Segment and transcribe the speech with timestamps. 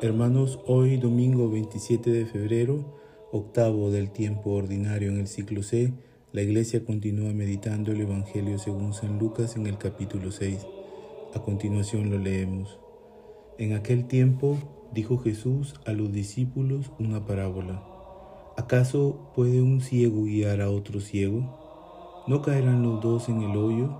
[0.00, 2.84] Hermanos, hoy domingo 27 de febrero,
[3.32, 5.92] octavo del tiempo ordinario en el ciclo C,
[6.30, 10.64] la iglesia continúa meditando el Evangelio según San Lucas en el capítulo 6.
[11.34, 12.78] A continuación lo leemos.
[13.58, 14.56] En aquel tiempo
[14.94, 17.82] dijo Jesús a los discípulos una parábola.
[18.56, 22.22] ¿Acaso puede un ciego guiar a otro ciego?
[22.28, 23.98] ¿No caerán los dos en el hoyo?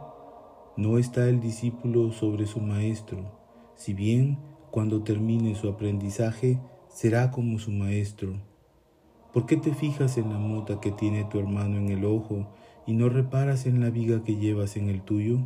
[0.77, 3.33] ¿No está el discípulo sobre su maestro?
[3.75, 4.39] Si bien
[4.71, 6.59] cuando termine su aprendizaje
[6.89, 8.35] será como su maestro.
[9.33, 12.49] ¿Por qué te fijas en la mota que tiene tu hermano en el ojo
[12.87, 15.39] y no reparas en la viga que llevas en el tuyo?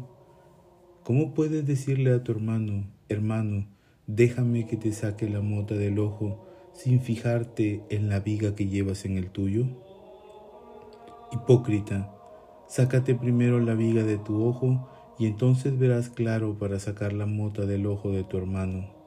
[1.05, 3.67] ¿Cómo puedes decirle a tu hermano, hermano,
[4.07, 9.05] déjame que te saque la mota del ojo sin fijarte en la viga que llevas
[9.05, 9.67] en el tuyo?
[11.33, 12.15] Hipócrita,
[12.69, 17.67] sácate primero la viga de tu ojo y entonces verás claro para sacar la mota
[17.67, 19.02] del ojo de tu hermano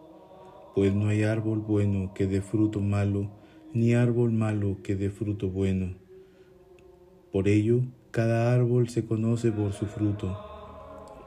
[0.75, 3.31] pues no hay árbol bueno que dé fruto malo,
[3.73, 5.95] ni árbol malo que dé fruto bueno.
[7.31, 10.37] Por ello, cada árbol se conoce por su fruto,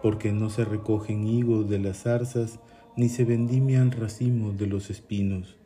[0.02, 2.60] porque no se recogen higos de las zarzas,
[2.94, 5.56] ni se vendimian racimos de los espinos.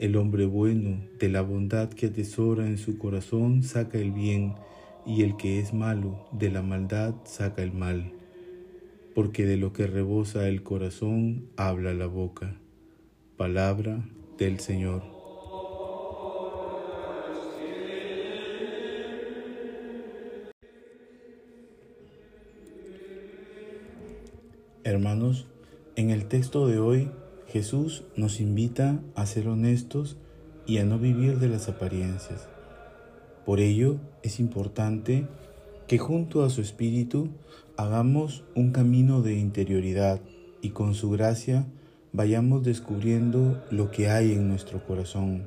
[0.00, 4.54] El hombre bueno, de la bondad que atesora en su corazón, saca el bien,
[5.06, 8.18] y el que es malo, de la maldad, saca el mal
[9.18, 12.54] porque de lo que rebosa el corazón habla la boca.
[13.36, 15.02] Palabra del Señor.
[24.84, 25.48] Hermanos,
[25.96, 27.10] en el texto de hoy
[27.48, 30.16] Jesús nos invita a ser honestos
[30.64, 32.48] y a no vivir de las apariencias.
[33.44, 35.26] Por ello es importante
[35.88, 37.30] que junto a su Espíritu
[37.76, 40.20] hagamos un camino de interioridad
[40.60, 41.66] y con su gracia
[42.12, 45.46] vayamos descubriendo lo que hay en nuestro corazón.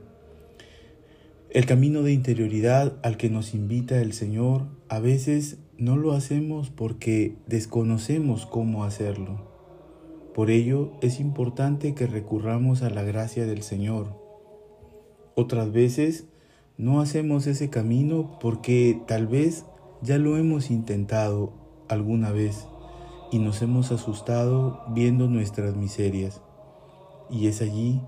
[1.52, 6.70] El camino de interioridad al que nos invita el Señor a veces no lo hacemos
[6.70, 9.48] porque desconocemos cómo hacerlo.
[10.34, 14.20] Por ello es importante que recurramos a la gracia del Señor.
[15.36, 16.26] Otras veces
[16.78, 19.66] no hacemos ese camino porque tal vez
[20.02, 21.54] ya lo hemos intentado
[21.88, 22.68] alguna vez
[23.32, 26.42] y nos hemos asustado viendo nuestras miserias.
[27.30, 28.02] Y es allí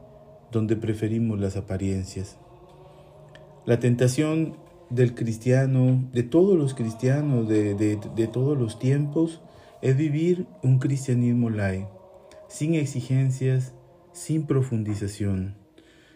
[0.52, 2.38] donde preferimos las apariencias.
[3.66, 4.58] La tentación
[4.90, 9.42] del cristiano, de todos los cristianos, de, todos los tiempos,
[9.82, 11.88] es vivir un cristianismo light,
[12.48, 13.74] sin exigencias,
[14.12, 15.56] sin profundización.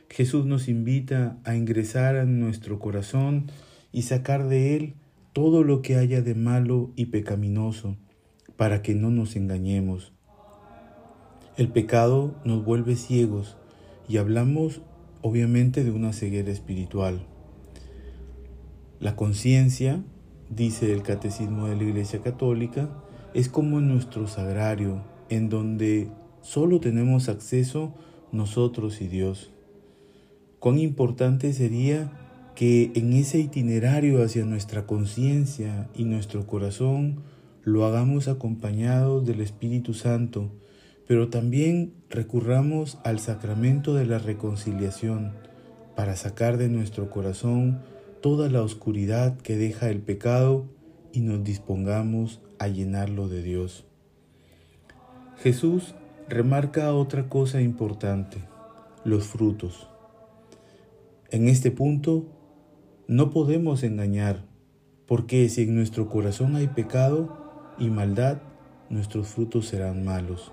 [0.10, 3.52] Jesús nos invita a ingresar a nuestro corazón
[3.92, 4.96] y sacar de él
[5.38, 7.96] todo lo que haya de malo y pecaminoso,
[8.56, 10.12] para que no nos engañemos.
[11.58, 13.56] El pecado nos vuelve ciegos
[14.10, 14.82] y hablamos
[15.22, 17.28] obviamente de una ceguera espiritual.
[19.00, 20.04] La conciencia,
[20.50, 22.90] dice el Catecismo de la Iglesia Católica,
[23.36, 26.10] es como nuestro sagrario, en donde
[26.42, 27.94] solo tenemos acceso
[28.32, 29.52] nosotros y Dios.
[30.58, 32.27] Cuán importante sería
[32.58, 37.22] que en ese itinerario hacia nuestra conciencia y nuestro corazón
[37.62, 40.50] lo hagamos acompañados del Espíritu Santo,
[41.08, 45.34] pero también recurramos al sacramento de la reconciliación
[45.96, 47.84] para sacar de nuestro corazón
[48.22, 50.66] toda la oscuridad que deja el pecado
[51.14, 53.86] y nos dispongamos a llenarlo de Dios.
[55.38, 55.94] Jesús
[56.28, 58.40] remarca otra cosa importante,
[59.04, 59.88] los frutos.
[61.30, 62.34] En este punto
[63.08, 64.44] no podemos engañar,
[65.06, 68.42] porque si en nuestro corazón hay pecado y maldad,
[68.90, 70.52] nuestros frutos serán malos.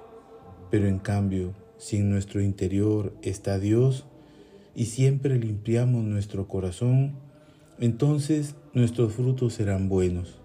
[0.70, 4.06] Pero en cambio, si en nuestro interior está Dios
[4.74, 7.16] y siempre limpiamos nuestro corazón,
[7.80, 10.40] entonces nuestros frutos serán buenos.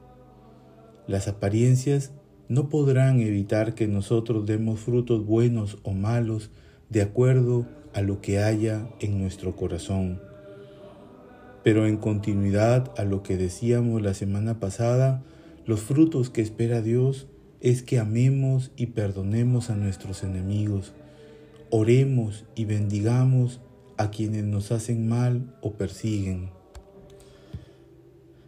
[1.08, 2.12] Las apariencias
[2.48, 6.50] no podrán evitar que nosotros demos frutos buenos o malos
[6.90, 10.29] de acuerdo a lo que haya en nuestro corazón.
[11.64, 15.24] Pero en continuidad a lo que decíamos la semana pasada,
[15.66, 17.28] los frutos que espera Dios
[17.62, 20.94] es que amemos y perdonemos a nuestros enemigos,
[21.70, 23.62] oremos y bendigamos
[23.98, 26.52] a quienes nos hacen mal o persiguen.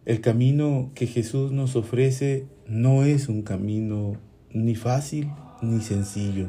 [0.04, 4.16] El camino que Jesús nos ofrece no es un camino
[4.50, 5.28] ni fácil
[5.60, 6.48] ni sencillo,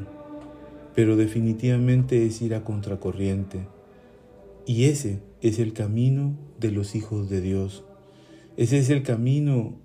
[0.96, 3.68] pero definitivamente es ir a contracorriente.
[4.66, 7.84] Y ese es el camino de los hijos de Dios.
[8.56, 9.78] Ese es el camino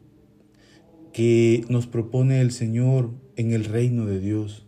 [1.12, 4.64] que nos propone el Señor en el reino de Dios.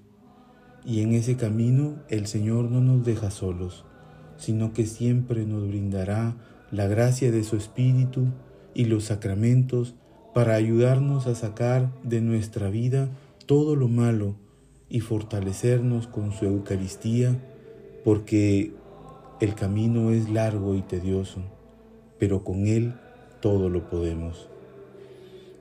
[0.83, 3.85] y en ese camino el Señor no nos deja solos,
[4.39, 6.39] sino que siempre nos brindará
[6.71, 8.29] la gracia de su Espíritu
[8.73, 9.95] y los sacramentos
[10.35, 13.11] para ayudarnos a sacar de nuestra vida
[13.45, 14.37] todo lo malo
[14.89, 17.39] y fortalecernos con su Eucaristía,
[18.05, 18.73] porque
[19.41, 21.41] el camino es largo y tedioso,
[22.19, 22.95] pero con Él
[23.41, 24.49] todo lo podemos.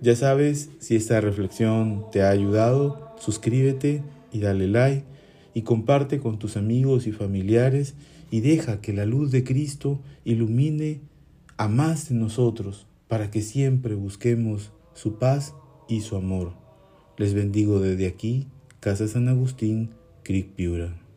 [0.01, 5.05] Ya sabes, si esta reflexión te ha ayudado, suscríbete y dale like
[5.53, 7.95] y comparte con tus amigos y familiares
[8.31, 11.01] y deja que la luz de Cristo ilumine
[11.57, 15.53] a más de nosotros para que siempre busquemos su paz
[15.87, 16.53] y su amor.
[17.17, 18.47] Les bendigo desde aquí,
[18.79, 19.91] Casa San Agustín,
[20.23, 21.08] Cric Piura.